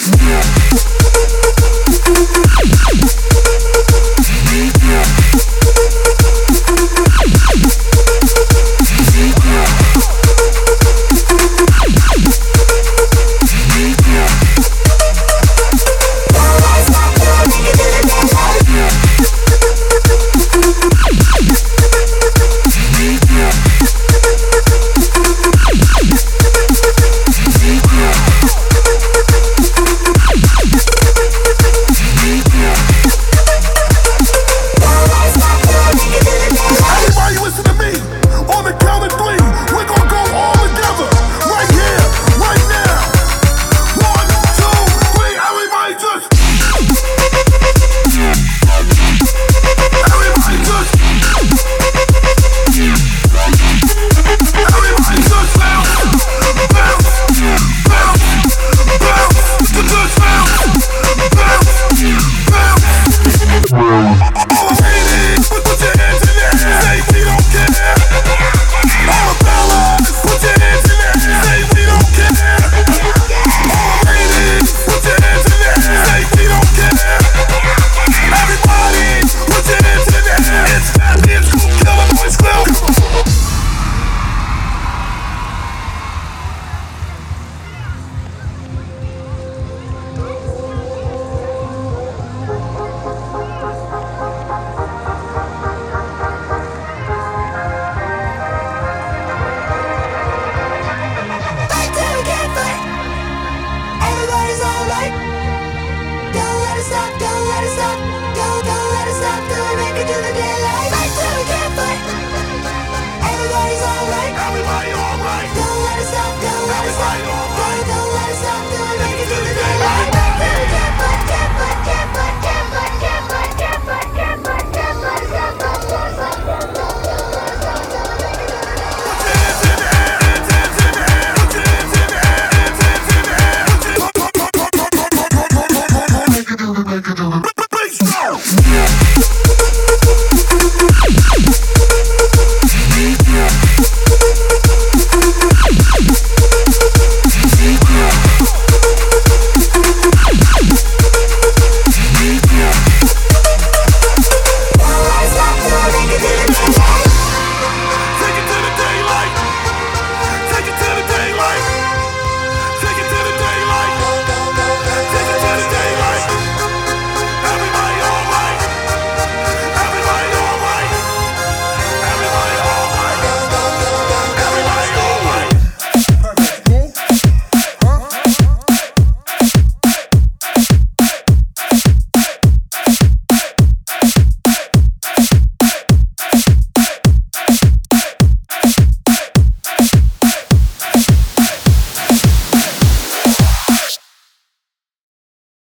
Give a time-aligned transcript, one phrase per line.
[0.00, 0.63] Yeah.